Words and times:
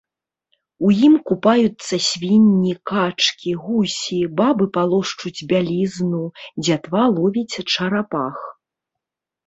У 0.85 0.87
ім 1.07 1.13
купаюцца 1.31 1.95
свінні, 2.05 2.73
качкі, 2.93 3.51
гусі, 3.67 4.19
бабы 4.41 4.65
палошчуць 4.81 5.37
бялізну, 5.55 6.23
дзятва 6.63 7.01
ловіць 7.17 7.55
чарапах! 7.73 8.35